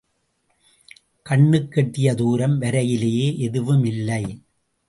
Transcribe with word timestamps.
கண்ணுக்கெட்டிய 1.29 2.15
தூரம் 2.15 2.61
வரையிலே 2.61 3.37
எதுவும் 3.37 3.83
இல்லை. 3.83 4.23